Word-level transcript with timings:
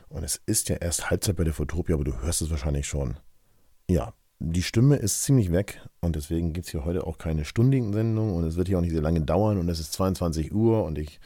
Und 0.09 0.23
es 0.23 0.41
ist 0.47 0.69
ja 0.69 0.77
erst 0.77 1.11
Halbzeit 1.11 1.35
bei 1.35 1.43
der 1.43 1.53
Photopia, 1.53 1.93
aber 1.93 2.03
du 2.03 2.19
hörst 2.19 2.41
es 2.41 2.49
wahrscheinlich 2.49 2.87
schon. 2.87 3.19
Ja, 3.87 4.15
die 4.43 4.63
Stimme 4.63 4.95
ist 4.95 5.23
ziemlich 5.23 5.51
weg 5.51 5.79
und 5.99 6.15
deswegen 6.15 6.51
gibt 6.51 6.65
es 6.65 6.71
hier 6.71 6.83
heute 6.83 7.05
auch 7.05 7.19
keine 7.19 7.45
stundigen 7.45 7.93
Sendung 7.93 8.35
und 8.35 8.43
es 8.43 8.55
wird 8.55 8.67
hier 8.67 8.79
auch 8.79 8.81
nicht 8.81 8.91
sehr 8.91 9.01
lange 9.01 9.21
dauern 9.21 9.59
und 9.59 9.69
es 9.69 9.79
ist 9.79 9.93
22 9.93 10.51
Uhr 10.51 10.83
und 10.83 10.97
ich 10.97 11.19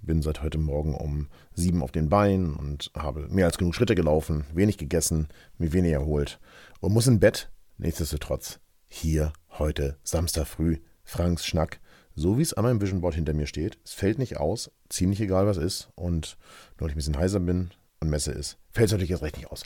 bin 0.00 0.22
seit 0.22 0.42
heute 0.42 0.56
Morgen 0.56 0.94
um 0.94 1.28
sieben 1.52 1.82
auf 1.82 1.92
den 1.92 2.08
Beinen 2.08 2.54
und 2.54 2.90
habe 2.96 3.28
mehr 3.28 3.44
als 3.44 3.58
genug 3.58 3.74
Schritte 3.74 3.94
gelaufen, 3.94 4.46
wenig 4.54 4.78
gegessen, 4.78 5.28
mir 5.58 5.74
wenig 5.74 5.92
erholt 5.92 6.40
und 6.80 6.94
muss 6.94 7.06
in 7.06 7.20
Bett. 7.20 7.50
Nichtsdestotrotz, 7.76 8.58
hier 8.88 9.34
heute 9.50 9.98
Samstag 10.02 10.46
früh, 10.46 10.78
Franks 11.04 11.44
Schnack, 11.44 11.78
so 12.14 12.38
wie 12.38 12.42
es 12.42 12.54
an 12.54 12.64
meinem 12.64 12.80
Vision 12.80 13.02
Board 13.02 13.14
hinter 13.14 13.34
mir 13.34 13.46
steht. 13.46 13.78
Es 13.84 13.92
fällt 13.92 14.18
nicht 14.18 14.38
aus, 14.38 14.70
ziemlich 14.88 15.20
egal 15.20 15.46
was 15.46 15.58
ist 15.58 15.90
und 15.94 16.38
nur 16.78 16.86
weil 16.86 16.88
ich 16.88 16.94
ein 16.94 16.96
bisschen 16.96 17.18
heiser 17.18 17.40
bin 17.40 17.70
und 18.00 18.08
Messe 18.08 18.32
ist, 18.32 18.56
fällt 18.70 18.86
es 18.86 18.92
natürlich 18.92 19.10
jetzt 19.10 19.22
recht 19.22 19.36
nicht 19.36 19.52
aus. 19.52 19.64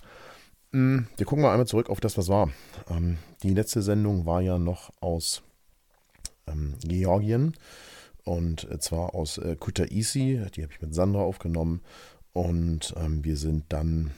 Hm, 0.76 1.06
wir 1.16 1.24
gucken 1.24 1.42
mal 1.42 1.52
einmal 1.52 1.66
zurück 1.66 1.88
auf 1.88 2.00
das, 2.00 2.18
was 2.18 2.28
war. 2.28 2.50
Ähm, 2.90 3.16
die 3.42 3.54
letzte 3.54 3.80
Sendung 3.80 4.26
war 4.26 4.42
ja 4.42 4.58
noch 4.58 4.92
aus 5.00 5.42
ähm, 6.46 6.74
Georgien 6.84 7.54
und 8.24 8.68
zwar 8.82 9.14
aus 9.14 9.38
äh, 9.38 9.56
Kutaisi. 9.58 10.44
Die 10.54 10.62
habe 10.62 10.74
ich 10.74 10.82
mit 10.82 10.94
Sandra 10.94 11.20
aufgenommen 11.20 11.80
und 12.34 12.92
ähm, 12.98 13.24
wir 13.24 13.38
sind 13.38 13.64
dann 13.70 14.10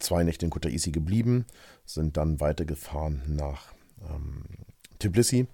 zwei 0.00 0.22
Nächte 0.22 0.44
in 0.44 0.50
Kutaisi 0.50 0.90
geblieben, 0.90 1.46
sind 1.86 2.18
dann 2.18 2.40
weitergefahren 2.40 3.22
nach 3.26 3.72
Tbilisi, 4.98 5.46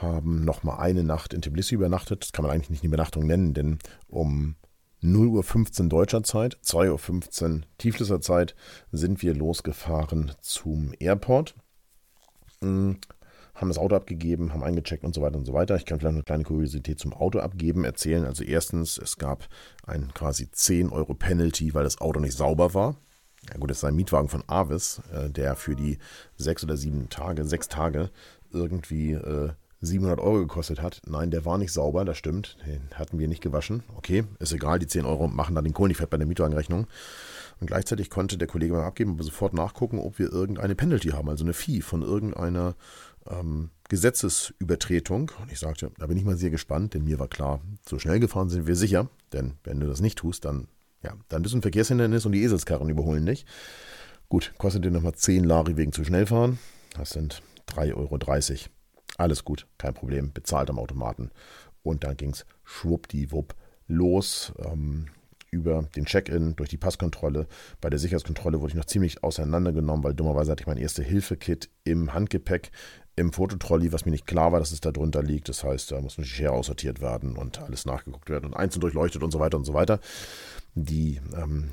haben 0.00 0.44
nochmal 0.44 0.80
eine 0.80 1.02
Nacht 1.02 1.32
in 1.32 1.40
Tbilisi 1.40 1.74
übernachtet. 1.74 2.22
Das 2.24 2.32
kann 2.32 2.42
man 2.42 2.52
eigentlich 2.52 2.70
nicht 2.70 2.82
eine 2.82 2.88
Übernachtung 2.88 3.26
nennen, 3.26 3.54
denn 3.54 3.78
um 4.08 4.56
0.15 5.06 5.82
Uhr 5.82 5.88
deutscher 5.88 6.22
Zeit, 6.22 6.58
2.15 6.64 7.44
Uhr 7.44 7.60
Tiflisser 7.78 8.20
Zeit 8.20 8.56
sind 8.90 9.22
wir 9.22 9.34
losgefahren 9.34 10.32
zum 10.40 10.92
Airport. 10.98 11.54
Hm, 12.60 12.98
haben 13.54 13.68
das 13.68 13.78
Auto 13.78 13.94
abgegeben, 13.94 14.52
haben 14.52 14.64
eingecheckt 14.64 15.04
und 15.04 15.14
so 15.14 15.22
weiter 15.22 15.38
und 15.38 15.46
so 15.46 15.54
weiter. 15.54 15.76
Ich 15.76 15.86
kann 15.86 15.98
vielleicht 15.98 16.14
eine 16.14 16.24
kleine 16.24 16.44
Kuriosität 16.44 16.98
zum 16.98 17.12
Auto 17.14 17.38
abgeben 17.38 17.84
erzählen. 17.84 18.24
Also 18.24 18.44
erstens, 18.44 18.98
es 18.98 19.16
gab 19.16 19.48
ein 19.86 20.12
quasi 20.12 20.50
10 20.50 20.90
Euro 20.90 21.14
Penalty, 21.14 21.72
weil 21.72 21.84
das 21.84 22.00
Auto 22.00 22.20
nicht 22.20 22.36
sauber 22.36 22.74
war. 22.74 22.96
Ja 23.48 23.58
gut, 23.58 23.70
es 23.70 23.78
ist 23.78 23.84
ein 23.84 23.94
Mietwagen 23.94 24.28
von 24.28 24.42
Avis, 24.48 25.00
äh, 25.12 25.30
der 25.30 25.54
für 25.54 25.76
die 25.76 25.98
sechs 26.36 26.64
oder 26.64 26.76
sieben 26.76 27.08
Tage, 27.08 27.44
sechs 27.44 27.68
Tage 27.68 28.10
irgendwie 28.52 29.12
äh, 29.12 29.52
700 29.86 30.20
Euro 30.20 30.38
gekostet 30.40 30.82
hat. 30.82 31.00
Nein, 31.06 31.30
der 31.30 31.44
war 31.44 31.58
nicht 31.58 31.72
sauber, 31.72 32.04
das 32.04 32.18
stimmt. 32.18 32.56
Den 32.66 32.88
hatten 32.94 33.18
wir 33.18 33.28
nicht 33.28 33.42
gewaschen. 33.42 33.82
Okay, 33.96 34.24
ist 34.38 34.52
egal, 34.52 34.78
die 34.78 34.86
10 34.86 35.04
Euro 35.04 35.28
machen 35.28 35.54
dann 35.54 35.64
den 35.64 35.72
Kohl 35.72 35.88
nicht 35.88 35.98
fett 35.98 36.10
bei 36.10 36.16
der 36.16 36.26
Mietwagenrechnung. 36.26 36.86
Und 37.60 37.66
gleichzeitig 37.68 38.10
konnte 38.10 38.36
der 38.36 38.48
Kollege 38.48 38.74
beim 38.74 38.84
Abgeben 38.84 39.20
sofort 39.22 39.54
nachgucken, 39.54 39.98
ob 39.98 40.18
wir 40.18 40.30
irgendeine 40.30 40.74
Penalty 40.74 41.08
haben, 41.10 41.30
also 41.30 41.44
eine 41.44 41.54
Fee 41.54 41.80
von 41.80 42.02
irgendeiner 42.02 42.74
ähm, 43.28 43.70
Gesetzesübertretung. 43.88 45.32
Und 45.40 45.50
ich 45.50 45.58
sagte, 45.58 45.90
da 45.98 46.06
bin 46.06 46.16
ich 46.18 46.24
mal 46.24 46.36
sehr 46.36 46.50
gespannt, 46.50 46.94
denn 46.94 47.04
mir 47.04 47.18
war 47.18 47.28
klar, 47.28 47.60
so 47.88 47.98
schnell 47.98 48.20
gefahren 48.20 48.50
sind 48.50 48.66
wir 48.66 48.76
sicher. 48.76 49.08
Denn 49.32 49.54
wenn 49.64 49.80
du 49.80 49.86
das 49.86 50.00
nicht 50.00 50.18
tust, 50.18 50.44
dann, 50.44 50.68
ja, 51.02 51.14
dann 51.28 51.42
bist 51.42 51.54
du 51.54 51.58
ein 51.58 51.62
Verkehrshindernis 51.62 52.26
und 52.26 52.32
die 52.32 52.42
Eselskarren 52.42 52.90
überholen 52.90 53.24
dich. 53.24 53.46
Gut, 54.28 54.52
kostet 54.58 54.84
dir 54.84 54.90
nochmal 54.90 55.14
10 55.14 55.44
Lari 55.44 55.76
wegen 55.76 55.92
zu 55.92 56.04
schnell 56.04 56.26
fahren. 56.26 56.58
Das 56.96 57.10
sind 57.10 57.42
3,30 57.68 57.94
Euro. 57.94 58.18
Alles 59.16 59.44
gut, 59.44 59.66
kein 59.78 59.94
Problem, 59.94 60.32
bezahlt 60.32 60.70
am 60.70 60.78
Automaten. 60.78 61.30
Und 61.82 62.04
dann 62.04 62.16
ging 62.16 62.30
es 62.30 62.46
schwuppdiwupp 62.64 63.54
los. 63.86 64.52
Ähm, 64.64 65.06
über 65.50 65.84
den 65.96 66.04
Check-in, 66.04 66.56
durch 66.56 66.68
die 66.68 66.76
Passkontrolle. 66.76 67.46
Bei 67.80 67.88
der 67.88 67.98
Sicherheitskontrolle 67.98 68.60
wurde 68.60 68.72
ich 68.72 68.76
noch 68.76 68.84
ziemlich 68.84 69.22
auseinandergenommen, 69.22 70.04
weil 70.04 70.14
dummerweise 70.14 70.52
hatte 70.52 70.62
ich 70.62 70.66
mein 70.66 70.76
Erste-Hilfe-Kit 70.76 71.70
im 71.84 72.12
Handgepäck, 72.12 72.70
im 73.14 73.32
Fototrolley, 73.32 73.92
was 73.92 74.04
mir 74.04 74.10
nicht 74.10 74.26
klar 74.26 74.52
war, 74.52 74.60
dass 74.60 74.72
es 74.72 74.80
da 74.80 74.92
drunter 74.92 75.22
liegt. 75.22 75.48
Das 75.48 75.64
heißt, 75.64 75.92
da 75.92 76.00
muss 76.00 76.16
die 76.16 76.24
Schere 76.24 76.52
aussortiert 76.52 77.00
werden 77.00 77.36
und 77.36 77.62
alles 77.62 77.86
nachgeguckt 77.86 78.28
werden 78.28 78.46
und 78.46 78.54
einzeln 78.54 78.80
durchleuchtet 78.80 79.22
und 79.22 79.30
so 79.30 79.40
weiter 79.40 79.56
und 79.56 79.64
so 79.64 79.72
weiter. 79.72 80.00
Die 80.74 81.20
ähm, 81.34 81.70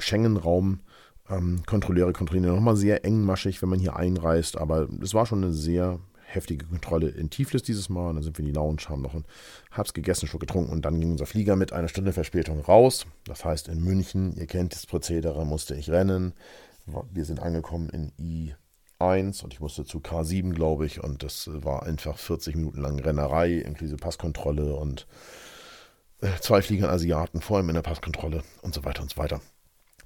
Schengen-Raum- 0.00 0.80
ähm, 1.28 1.62
Kontrolleure 1.66 2.12
kontrollieren 2.12 2.54
nochmal 2.54 2.76
sehr 2.76 3.04
engmaschig, 3.04 3.60
wenn 3.62 3.68
man 3.68 3.80
hier 3.80 3.96
einreist, 3.96 4.56
aber 4.56 4.88
es 5.02 5.12
war 5.12 5.26
schon 5.26 5.42
eine 5.42 5.52
sehr 5.52 5.98
heftige 6.26 6.66
Kontrolle 6.66 7.08
in 7.08 7.30
Tiflis 7.30 7.62
dieses 7.62 7.88
Mal. 7.88 8.10
Und 8.10 8.16
dann 8.16 8.24
sind 8.24 8.38
wir 8.38 8.44
in 8.44 8.52
die 8.52 8.56
Lounge, 8.58 8.82
haben 8.88 9.02
noch 9.02 9.14
ein 9.14 9.24
Hab's 9.70 9.94
gegessen, 9.94 10.26
schon 10.26 10.40
getrunken 10.40 10.72
und 10.72 10.84
dann 10.84 11.00
ging 11.00 11.12
unser 11.12 11.26
Flieger 11.26 11.56
mit 11.56 11.72
einer 11.72 11.88
Stunde 11.88 12.12
Verspätung 12.12 12.60
raus. 12.60 13.06
Das 13.24 13.44
heißt, 13.44 13.68
in 13.68 13.82
München, 13.82 14.36
ihr 14.36 14.46
kennt 14.46 14.74
das 14.74 14.86
Prozedere, 14.86 15.46
musste 15.46 15.74
ich 15.74 15.90
rennen. 15.90 16.34
Wir 17.12 17.24
sind 17.24 17.40
angekommen 17.40 17.88
in 17.90 18.12
I1 19.00 19.42
und 19.42 19.52
ich 19.52 19.60
musste 19.60 19.84
zu 19.84 19.98
K7, 19.98 20.52
glaube 20.52 20.86
ich. 20.86 21.02
Und 21.02 21.22
das 21.22 21.48
war 21.52 21.84
einfach 21.84 22.18
40 22.18 22.56
Minuten 22.56 22.80
lang 22.80 22.98
Rennerei, 22.98 23.54
inklusive 23.54 23.96
Passkontrolle 23.96 24.74
und 24.74 25.06
äh, 26.20 26.28
zwei 26.40 26.62
Flieger 26.62 26.90
Asiaten 26.90 27.40
vor 27.40 27.58
allem 27.58 27.68
in 27.68 27.74
der 27.74 27.82
Passkontrolle 27.82 28.42
und 28.62 28.74
so 28.74 28.84
weiter 28.84 29.02
und 29.02 29.10
so 29.10 29.16
weiter. 29.16 29.40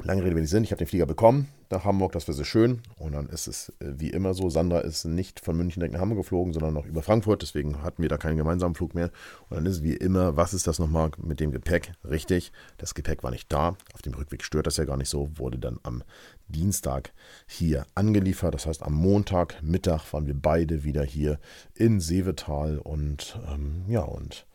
Lange 0.02 0.24
Rede, 0.24 0.34
wenig 0.34 0.48
Sinn. 0.48 0.64
Ich 0.64 0.70
habe 0.70 0.78
den 0.78 0.86
Flieger 0.86 1.04
bekommen 1.04 1.48
nach 1.68 1.84
Hamburg, 1.84 2.12
das 2.12 2.26
war 2.26 2.34
sehr 2.34 2.46
schön. 2.46 2.80
Und 2.96 3.12
dann 3.12 3.28
ist 3.28 3.46
es 3.46 3.68
äh, 3.80 3.92
wie 3.98 4.10
immer 4.10 4.32
so: 4.32 4.48
Sandra 4.48 4.80
ist 4.80 5.04
nicht 5.04 5.40
von 5.40 5.56
München 5.56 5.80
direkt 5.80 5.92
nach 5.92 6.00
Hamburg 6.00 6.20
geflogen, 6.20 6.52
sondern 6.52 6.72
noch 6.72 6.86
über 6.86 7.02
Frankfurt. 7.02 7.42
Deswegen 7.42 7.82
hatten 7.82 8.02
wir 8.02 8.08
da 8.08 8.16
keinen 8.16 8.38
gemeinsamen 8.38 8.74
Flug 8.74 8.94
mehr. 8.94 9.10
Und 9.48 9.56
dann 9.56 9.66
ist 9.66 9.76
es 9.76 9.82
wie 9.82 9.94
immer: 9.94 10.36
Was 10.36 10.54
ist 10.54 10.66
das 10.66 10.78
nochmal 10.78 11.10
mit 11.18 11.38
dem 11.38 11.52
Gepäck? 11.52 11.92
Richtig, 12.02 12.50
das 12.78 12.94
Gepäck 12.94 13.22
war 13.22 13.30
nicht 13.30 13.52
da. 13.52 13.76
Auf 13.92 14.02
dem 14.02 14.14
Rückweg 14.14 14.42
stört 14.42 14.66
das 14.66 14.78
ja 14.78 14.84
gar 14.84 14.96
nicht 14.96 15.10
so. 15.10 15.30
Wurde 15.38 15.58
dann 15.58 15.78
am 15.82 16.02
Dienstag 16.48 17.12
hier 17.46 17.84
angeliefert. 17.94 18.54
Das 18.54 18.66
heißt, 18.66 18.82
am 18.82 18.94
Montagmittag 18.94 20.12
waren 20.12 20.26
wir 20.26 20.34
beide 20.34 20.82
wieder 20.82 21.04
hier 21.04 21.38
in 21.74 22.00
Seevetal 22.00 22.78
und 22.78 23.38
ähm, 23.48 23.84
ja, 23.86 24.00
und 24.00 24.46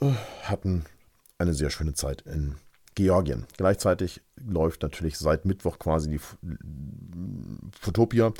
äh, 0.00 0.12
hatten 0.42 0.86
eine 1.38 1.54
sehr 1.54 1.70
schöne 1.70 1.94
Zeit 1.94 2.22
in 2.22 2.56
Georgien. 2.98 3.46
Gleichzeitig 3.56 4.20
läuft 4.36 4.82
natürlich 4.82 5.18
seit 5.18 5.44
Mittwoch 5.44 5.78
quasi 5.78 6.10
die 6.10 6.20
Fotopia. 7.80 8.32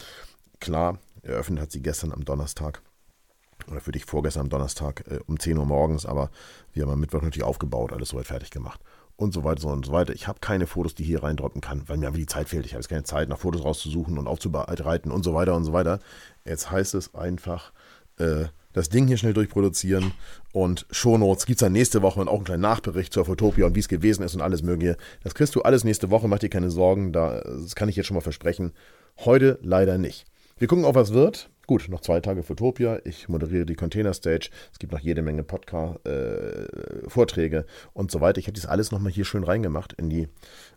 Klar, 0.58 0.98
eröffnet 1.22 1.60
hat 1.60 1.70
sie 1.70 1.80
gestern 1.80 2.12
am 2.12 2.24
Donnerstag 2.24 2.82
oder 3.70 3.80
für 3.80 3.92
dich 3.92 4.04
vorgestern 4.04 4.42
am 4.42 4.48
Donnerstag 4.48 5.04
äh, 5.08 5.20
um 5.26 5.38
10 5.38 5.58
Uhr 5.58 5.66
morgens, 5.66 6.06
aber 6.06 6.30
wir 6.72 6.82
haben 6.82 6.90
am 6.90 7.00
Mittwoch 7.00 7.22
natürlich 7.22 7.44
aufgebaut, 7.44 7.92
alles 7.92 8.08
soweit 8.08 8.26
fertig 8.26 8.50
gemacht 8.50 8.80
und 9.16 9.32
so 9.32 9.44
weiter 9.44 9.68
und 9.68 9.86
so 9.86 9.92
weiter. 9.92 10.12
Ich 10.12 10.26
habe 10.26 10.40
keine 10.40 10.66
Fotos, 10.66 10.94
die 10.94 11.04
hier 11.04 11.22
reindroppen 11.22 11.60
kann, 11.60 11.88
weil 11.88 11.96
mir 11.96 12.08
aber 12.08 12.18
die 12.18 12.26
Zeit 12.26 12.48
fehlt. 12.48 12.66
Ich 12.66 12.72
habe 12.72 12.80
jetzt 12.80 12.88
keine 12.88 13.04
Zeit, 13.04 13.28
nach 13.28 13.38
Fotos 13.38 13.64
rauszusuchen 13.64 14.18
und 14.18 14.26
aufzubereiten 14.26 15.12
und 15.12 15.24
so 15.24 15.34
weiter 15.34 15.54
und 15.54 15.64
so 15.64 15.72
weiter. 15.72 16.00
Jetzt 16.44 16.70
heißt 16.70 16.94
es 16.94 17.14
einfach, 17.14 17.72
äh, 18.18 18.46
das 18.78 18.88
Ding 18.88 19.06
hier 19.06 19.16
schnell 19.16 19.34
durchproduzieren 19.34 20.12
und 20.52 20.86
Shownotes 20.90 21.46
gibt 21.46 21.58
es 21.58 21.66
dann 21.66 21.72
nächste 21.72 22.00
Woche 22.00 22.20
und 22.20 22.28
auch 22.28 22.36
einen 22.36 22.44
kleinen 22.44 22.62
Nachbericht 22.62 23.12
zur 23.12 23.24
Fotopia 23.24 23.66
und 23.66 23.74
wie 23.74 23.80
es 23.80 23.88
gewesen 23.88 24.22
ist 24.22 24.34
und 24.34 24.40
alles 24.40 24.62
mögliche. 24.62 24.96
Das 25.22 25.34
kriegst 25.34 25.54
du 25.54 25.62
alles 25.62 25.84
nächste 25.84 26.10
Woche, 26.10 26.28
mach 26.28 26.38
dir 26.38 26.48
keine 26.48 26.70
Sorgen, 26.70 27.12
das 27.12 27.74
kann 27.74 27.88
ich 27.88 27.96
jetzt 27.96 28.06
schon 28.06 28.14
mal 28.14 28.20
versprechen. 28.20 28.72
Heute 29.24 29.58
leider 29.62 29.98
nicht. 29.98 30.24
Wir 30.58 30.68
gucken, 30.68 30.84
ob 30.84 30.94
was 30.94 31.12
wird. 31.12 31.50
Gut, 31.68 31.86
noch 31.90 32.00
zwei 32.00 32.20
Tage 32.20 32.42
Fotopia. 32.42 32.98
Ich 33.04 33.28
moderiere 33.28 33.66
die 33.66 33.74
Container 33.74 34.14
Stage. 34.14 34.48
Es 34.72 34.78
gibt 34.78 34.90
noch 34.90 35.00
jede 35.00 35.20
Menge 35.20 35.42
Podcast, 35.44 35.98
äh, 36.06 36.66
Vorträge 37.06 37.66
und 37.92 38.10
so 38.10 38.22
weiter. 38.22 38.38
Ich 38.38 38.46
habe 38.46 38.54
das 38.54 38.64
alles 38.64 38.90
nochmal 38.90 39.12
hier 39.12 39.26
schön 39.26 39.44
reingemacht 39.44 39.92
in 39.92 40.08
die 40.08 40.28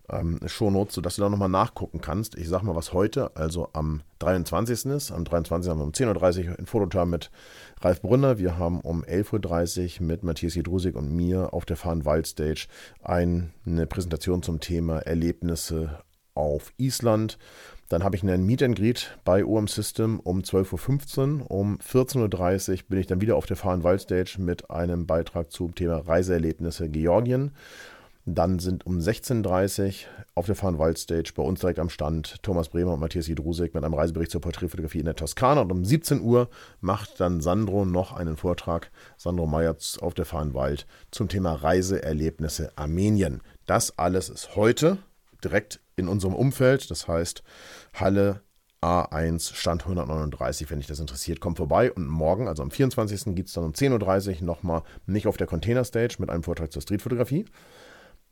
ähm, 0.10 0.42
Shownotes, 0.46 0.96
sodass 0.96 1.16
du 1.16 1.22
da 1.22 1.30
nochmal 1.30 1.48
nachgucken 1.48 2.02
kannst. 2.02 2.36
Ich 2.36 2.50
sag 2.50 2.64
mal, 2.64 2.76
was 2.76 2.92
heute, 2.92 3.34
also 3.38 3.70
am 3.72 4.02
23. 4.20 4.88
ist. 4.88 5.14
Am 5.14 5.24
23. 5.24 5.72
haben 5.72 5.80
wir 5.80 5.86
um 5.86 5.92
10.30 5.92 6.50
Uhr 6.50 6.60
ein 6.60 6.66
Fototar 6.66 7.06
mit 7.06 7.32
Ralf 7.80 8.02
Brunner. 8.02 8.38
Wir 8.38 8.58
haben 8.58 8.82
um 8.82 9.06
11.30 9.06 10.02
Uhr 10.02 10.08
mit 10.08 10.24
Matthias 10.24 10.56
Jedrusik 10.56 10.98
und 10.98 11.10
mir 11.16 11.54
auf 11.54 11.64
der 11.64 11.78
Fahrenwald 11.78 12.28
Stage 12.28 12.68
eine 13.02 13.88
Präsentation 13.88 14.44
zum 14.44 14.60
Thema 14.60 15.00
Erlebnisse 15.00 16.02
auf 16.34 16.74
Island. 16.78 17.38
Dann 17.90 18.04
habe 18.04 18.16
ich 18.16 18.24
einen 18.24 18.46
Meet 18.46 18.64
and 18.64 18.78
Greet 18.78 19.18
bei 19.26 19.44
OM 19.44 19.68
System 19.68 20.20
um 20.22 20.42
12.15 20.42 21.42
Uhr. 21.42 21.52
Um 21.52 21.78
14.30 21.80 22.72
Uhr 22.72 22.80
bin 22.88 23.00
ich 23.00 23.08
dann 23.08 23.22
wieder 23.22 23.36
auf 23.36 23.46
der 23.46 23.58
Fahrenwald 23.58 24.02
Stage 24.02 24.38
mit 24.40 24.70
einem 24.70 25.06
Beitrag 25.06 25.52
zum 25.52 25.76
Thema 25.76 25.98
Reiseerlebnisse 25.98 26.90
Georgien. 26.90 27.52
Dann 28.26 28.60
sind 28.60 28.86
um 28.86 29.00
16.30 29.00 29.88
Uhr 29.88 29.94
auf 30.36 30.46
der 30.46 30.56
Fahrenwald 30.56 31.00
Stage 31.00 31.34
bei 31.36 31.42
uns 31.42 31.60
direkt 31.60 31.80
am 31.80 31.90
Stand 31.90 32.42
Thomas 32.44 32.70
Bremer 32.70 32.94
und 32.94 33.00
Matthias 33.00 33.28
Jedrusek 33.28 33.74
mit 33.74 33.84
einem 33.84 33.96
Reisebericht 33.96 34.32
zur 34.32 34.42
Porträtfotografie 34.42 35.00
in 35.00 35.06
der 35.06 35.16
Toskana. 35.16 35.62
Und 35.62 35.72
um 35.72 35.84
17 35.84 36.22
Uhr 36.22 36.50
macht 36.82 37.20
dann 37.20 37.42
Sandro 37.42 37.84
noch 37.84 38.14
einen 38.14 38.38
Vortrag, 38.38 38.92
Sandro 39.18 39.48
Meyer 39.48 39.76
auf 40.00 40.14
der 40.14 40.26
Fahrenwald, 40.26 40.86
zum 41.10 41.30
Thema 41.30 41.56
Reiseerlebnisse 41.56 42.72
Armenien. 42.78 43.42
Das 43.66 43.98
alles 43.98 44.30
ist 44.30 44.56
heute 44.56 45.00
direkt 45.44 45.80
in 46.02 46.10
unserem 46.10 46.36
Umfeld. 46.36 46.92
Das 46.92 47.08
heißt, 47.08 47.44
Halle 47.94 48.42
A1 48.82 49.54
Stand 49.54 49.84
139, 49.84 50.70
wenn 50.72 50.80
dich 50.80 50.88
das 50.88 51.00
interessiert, 51.00 51.40
komm 51.40 51.56
vorbei. 51.56 51.92
Und 51.92 52.08
morgen, 52.08 52.48
also 52.48 52.64
am 52.64 52.72
24. 52.72 53.36
gibt 53.36 53.48
es 53.48 53.54
dann 53.54 53.64
um 53.64 53.72
10.30 53.74 54.40
Uhr 54.40 54.46
nochmal 54.46 54.82
nicht 55.06 55.28
auf 55.28 55.38
der 55.38 55.48
Container 55.48 55.84
Stage 55.84 56.16
mit 56.20 56.30
einem 56.30 56.44
Vortrag 56.44 56.72
zur 56.72 56.82
Streetfotografie. 56.82 57.46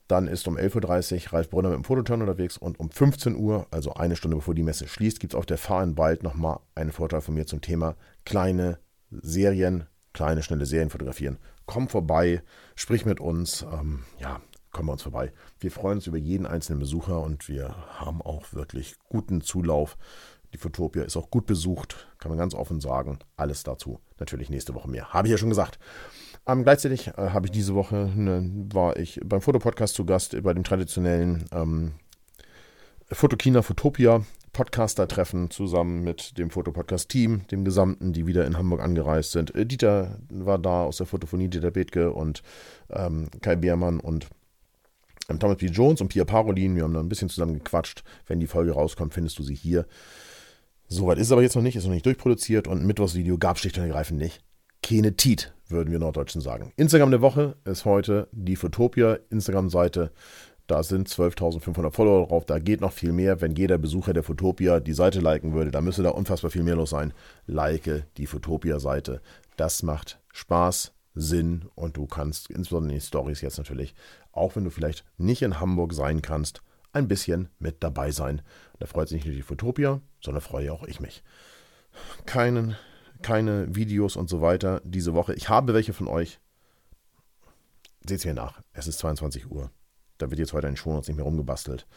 Dann 0.08 0.28
ist 0.28 0.48
um 0.48 0.58
11.30 0.58 1.28
Uhr 1.28 1.34
Ralf 1.34 1.50
Brunner 1.52 1.70
mit 1.70 1.78
dem 1.78 1.84
Fototurn 1.84 2.22
unterwegs 2.22 2.58
und 2.58 2.80
um 2.80 2.90
15 2.90 3.36
Uhr, 3.36 3.68
also 3.70 3.94
eine 3.94 4.16
Stunde 4.16 4.38
bevor 4.38 4.56
die 4.56 4.64
Messe 4.64 4.88
schließt, 4.88 5.20
gibt 5.20 5.34
es 5.34 5.38
auf 5.38 5.46
der 5.46 5.60
Fahr 5.60 5.84
in 5.84 6.00
Wald 6.00 6.24
nochmal 6.24 6.60
einen 6.74 6.92
Vortrag 6.92 7.22
von 7.22 7.36
mir 7.36 7.46
zum 7.46 7.62
Thema 7.62 7.96
kleine 8.26 8.80
Serien, 9.12 9.86
kleine, 10.14 10.42
schnelle 10.42 10.66
Serien 10.66 10.90
fotografieren. 10.90 11.38
Komm 11.68 11.88
vorbei, 11.90 12.42
sprich 12.76 13.06
mit 13.06 13.20
uns. 13.20 13.64
Ähm, 13.72 14.04
ja, 14.18 14.42
kommen 14.72 14.88
wir 14.88 14.94
uns 14.94 15.04
vorbei. 15.04 15.32
Wir 15.60 15.72
freuen 15.72 15.98
uns 15.98 16.08
über 16.08 16.18
jeden 16.18 16.46
einzelnen 16.46 16.80
Besucher 16.80 17.22
und 17.22 17.48
wir 17.48 17.76
haben 18.00 18.22
auch 18.22 18.54
wirklich 18.54 18.96
guten 19.10 19.42
Zulauf. 19.42 19.98
Die 20.54 20.58
Fotopia 20.58 21.04
ist 21.04 21.18
auch 21.18 21.30
gut 21.30 21.46
besucht, 21.46 22.08
kann 22.18 22.30
man 22.30 22.40
ganz 22.40 22.56
offen 22.56 22.80
sagen. 22.80 23.20
Alles 23.38 23.64
dazu 23.64 24.00
natürlich 24.20 24.50
nächste 24.50 24.74
Woche 24.74 24.90
mehr. 24.90 25.14
Habe 25.14 25.28
ich 25.28 25.32
ja 25.32 25.38
schon 25.38 25.50
gesagt. 25.50 25.80
Ähm, 26.48 26.64
gleichzeitig 26.64 27.10
äh, 27.10 27.30
habe 27.30 27.48
ich 27.48 27.52
diese 27.52 27.76
Woche, 27.76 28.12
ne, 28.16 28.50
war 28.74 28.98
ich 28.98 29.20
beim 29.24 29.42
Fotopodcast 29.42 29.94
zu 29.94 30.06
Gast 30.06 30.42
bei 30.42 30.54
dem 30.54 30.64
traditionellen 30.64 31.46
ähm, 31.52 31.94
Fotokina 33.12 33.62
Fotopia 33.62 34.24
Podcaster-Treffen 34.54 35.52
zusammen 35.52 36.04
mit 36.04 36.38
dem 36.38 36.50
Fotopodcast-Team, 36.50 37.48
dem 37.48 37.64
Gesamten, 37.64 38.14
die 38.14 38.26
wieder 38.26 38.46
in 38.46 38.58
Hamburg 38.58 38.82
angereist 38.82 39.32
sind. 39.32 39.54
Äh, 39.56 39.66
Dieter 39.66 40.18
war 40.30 40.58
da 40.58 40.84
aus 40.84 40.98
der 40.98 41.06
Fotophonie, 41.06 41.50
Dieter 41.50 41.72
Bethke 41.72 42.12
und 42.12 42.42
ähm, 42.90 43.30
Kai 43.42 43.56
Beermann 43.56 44.00
und 44.00 44.28
ähm, 45.30 45.40
Thomas 45.40 45.58
P. 45.58 45.68
Jones 45.68 46.02
und 46.02 46.10
Pia 46.10 46.26
Parolin. 46.26 46.76
Wir 46.76 46.84
haben 46.84 46.94
da 46.94 47.00
ein 47.00 47.10
bisschen 47.10 47.30
zusammen 47.30 47.54
gequatscht. 47.54 48.04
Wenn 48.28 48.40
die 48.40 48.48
Folge 48.48 48.72
rauskommt, 48.72 49.14
findest 49.14 49.40
du 49.40 49.44
sie 49.44 49.56
hier. 49.56 49.86
Soweit 50.88 51.20
ist 51.20 51.28
es 51.28 51.32
aber 51.32 51.44
jetzt 51.44 51.56
noch 51.56 51.62
nicht, 51.62 51.76
ist 51.76 51.86
noch 51.86 51.94
nicht 51.94 52.06
durchproduziert 52.06 52.68
und 52.68 52.82
ein 52.82 52.88
Mittwochsvideo 52.88 53.38
gab 53.38 53.56
es 53.56 53.62
schlicht 53.62 53.78
und 53.78 53.84
ergreifend 53.84 54.20
nicht. 54.20 54.44
Keine 54.82 55.16
Tiet, 55.16 55.54
würden 55.68 55.92
wir 55.92 56.00
Norddeutschen 56.00 56.42
sagen. 56.42 56.74
Instagram 56.78 57.12
der 57.12 57.22
Woche 57.22 57.58
ist 57.66 57.86
heute 57.86 58.28
die 58.32 58.56
Fotopia 58.56 59.20
Instagram-Seite. 59.30 60.12
Da 60.66 60.84
sind 60.84 61.10
12.500 61.10 61.92
Follower 61.92 62.28
drauf. 62.28 62.46
Da 62.46 62.60
geht 62.60 62.82
noch 62.82 62.92
viel 62.92 63.12
mehr. 63.12 63.42
Wenn 63.42 63.56
jeder 63.56 63.78
Besucher 63.78 64.14
der 64.14 64.24
Fotopia 64.24 64.80
die 64.80 64.94
Seite 64.94 65.20
liken 65.20 65.54
würde, 65.54 65.72
dann 65.72 65.84
müsste 65.84 66.04
da 66.04 66.10
unfassbar 66.10 66.52
viel 66.52 66.64
mehr 66.64 66.76
los 66.76 66.92
sein. 66.92 67.14
Like 67.46 68.06
die 68.18 68.28
Fotopia-Seite. 68.28 69.22
Das 69.58 69.84
macht 69.84 70.20
Spaß, 70.32 70.94
Sinn 71.16 71.70
und 71.76 71.98
du 71.98 72.06
kannst 72.06 72.50
insbesondere 72.50 72.94
in 72.94 73.00
den 73.00 73.06
Stories 73.06 73.42
jetzt 73.42 73.58
natürlich, 73.58 73.96
auch 74.32 74.56
wenn 74.56 74.64
du 74.64 74.70
vielleicht 74.70 75.06
nicht 75.18 75.42
in 75.42 75.60
Hamburg 75.60 75.94
sein 75.94 76.22
kannst, 76.22 76.62
ein 76.92 77.08
bisschen 77.08 77.50
mit 77.60 77.84
dabei 77.84 78.12
sein. 78.12 78.42
Da 78.80 78.86
freut 78.86 79.10
sich 79.10 79.18
nicht 79.18 79.26
nur 79.26 79.36
die 79.36 79.42
Fotopia, 79.42 80.02
sondern 80.22 80.42
freue 80.42 80.72
auch 80.74 80.84
ich 80.84 81.00
mich. 81.00 81.24
Keinen, 82.26 82.76
keine 83.22 83.76
Videos 83.76 84.16
und 84.16 84.30
so 84.30 84.42
weiter 84.42 84.82
diese 84.84 85.14
Woche. 85.14 85.34
Ich 85.34 85.50
habe 85.50 85.74
welche 85.74 85.94
von 85.94 86.08
euch. 86.08 86.40
Seht 88.08 88.20
es 88.20 88.26
mir 88.26 88.34
nach. 88.34 88.62
Es 88.74 88.88
ist 88.88 89.00
22 89.00 89.52
Uhr. 89.52 89.72
Da 90.18 90.30
wird 90.30 90.40
jetzt 90.40 90.54
heute 90.54 90.68
in 90.68 90.78
Shownotes 90.78 91.08
nicht 91.08 91.18
mehr 91.18 91.26
rumgebastelt. 91.26 91.88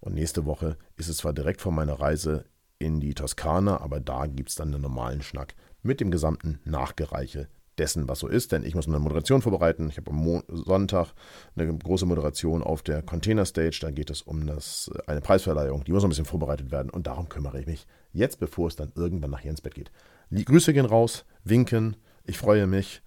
Und 0.00 0.14
nächste 0.14 0.44
Woche 0.46 0.76
ist 0.96 1.08
es 1.08 1.18
zwar 1.18 1.32
direkt 1.32 1.60
vor 1.60 1.72
meiner 1.72 1.98
Reise 1.98 2.46
in 2.78 3.00
die 3.00 3.14
Toskana, 3.14 3.80
aber 3.80 4.00
da 4.00 4.26
gibt 4.26 4.50
es 4.50 4.54
dann 4.54 4.72
einen 4.72 4.82
normalen 4.82 5.22
Schnack 5.22 5.54
mit 5.82 6.00
dem 6.00 6.10
gesamten 6.10 6.60
Nachgereiche 6.64 7.48
dessen, 7.78 8.08
was 8.08 8.18
so 8.18 8.28
ist, 8.28 8.52
denn 8.52 8.64
ich 8.64 8.74
muss 8.74 8.86
eine 8.86 8.98
Moderation 8.98 9.42
vorbereiten. 9.42 9.88
Ich 9.88 9.96
habe 9.96 10.10
am 10.10 10.16
Mo 10.16 10.42
Sonntag 10.48 11.12
eine 11.56 11.76
große 11.76 12.06
Moderation 12.06 12.62
auf 12.62 12.82
der 12.82 13.02
Container 13.02 13.44
Stage. 13.44 13.78
Da 13.80 13.90
geht 13.90 14.10
es 14.10 14.22
um 14.22 14.46
das, 14.46 14.90
äh, 14.94 15.10
eine 15.10 15.20
Preisverleihung. 15.20 15.84
Die 15.84 15.92
muss 15.92 16.04
ein 16.04 16.08
bisschen 16.08 16.24
vorbereitet 16.24 16.70
werden 16.70 16.90
und 16.90 17.06
darum 17.06 17.28
kümmere 17.28 17.60
ich 17.60 17.66
mich 17.66 17.86
jetzt, 18.12 18.40
bevor 18.40 18.68
es 18.68 18.76
dann 18.76 18.92
irgendwann 18.94 19.30
nachher 19.30 19.50
ins 19.50 19.60
Bett 19.60 19.74
geht. 19.74 19.90
Die 20.30 20.44
Grüße 20.44 20.72
gehen 20.72 20.86
raus, 20.86 21.24
winken. 21.44 21.96
Ich 22.24 22.38
freue 22.38 22.66
mich 22.66 23.02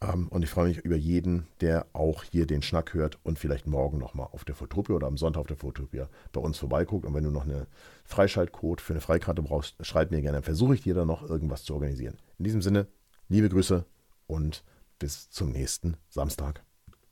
ähm, 0.00 0.28
und 0.28 0.42
ich 0.42 0.50
freue 0.50 0.68
mich 0.68 0.78
über 0.78 0.96
jeden, 0.96 1.46
der 1.60 1.86
auch 1.92 2.24
hier 2.24 2.46
den 2.46 2.62
Schnack 2.62 2.94
hört 2.94 3.18
und 3.22 3.38
vielleicht 3.38 3.66
morgen 3.66 3.98
nochmal 3.98 4.28
auf 4.32 4.44
der 4.44 4.54
Fotopia 4.54 4.94
oder 4.94 5.06
am 5.06 5.16
Sonntag 5.16 5.40
auf 5.40 5.46
der 5.46 5.56
Fotopia 5.56 6.08
bei 6.32 6.40
uns 6.40 6.58
vorbeiguckt. 6.58 7.06
Und 7.06 7.14
wenn 7.14 7.24
du 7.24 7.30
noch 7.30 7.44
eine 7.44 7.66
Freischaltcode 8.04 8.80
für 8.80 8.92
eine 8.92 9.00
Freikarte 9.00 9.42
brauchst, 9.42 9.76
schreib 9.80 10.10
mir 10.10 10.20
gerne. 10.20 10.36
Dann 10.36 10.44
versuche 10.44 10.74
ich 10.74 10.82
dir 10.82 10.94
da 10.94 11.04
noch 11.04 11.28
irgendwas 11.28 11.64
zu 11.64 11.74
organisieren. 11.74 12.18
In 12.38 12.44
diesem 12.44 12.62
Sinne, 12.62 12.86
liebe 13.28 13.48
Grüße 13.48 13.84
und 14.28 14.62
bis 15.00 15.28
zum 15.30 15.50
nächsten 15.50 15.96
Samstag. 16.08 16.64